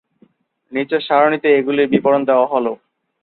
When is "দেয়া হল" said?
2.27-2.65